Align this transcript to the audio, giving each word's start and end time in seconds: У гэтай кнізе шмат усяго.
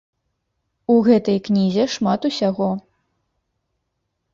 У 0.93 0.95
гэтай 1.09 1.37
кнізе 1.49 1.85
шмат 1.99 2.21
усяго. 2.33 2.69